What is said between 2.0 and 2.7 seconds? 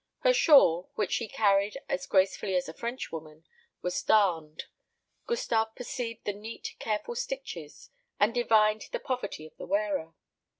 gracefully as